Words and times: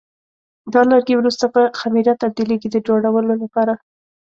دا 0.73 0.81
لرګي 0.91 1.15
وروسته 1.17 1.45
په 1.55 1.61
خمېره 1.79 2.13
تبدیلېږي 2.21 2.69
د 2.71 2.77
جوړولو 2.87 3.33
لپاره. 3.43 3.73